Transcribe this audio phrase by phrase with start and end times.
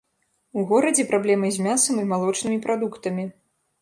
[0.61, 3.29] У горадзе праблемы з мясам і малочнымі прадуктамі.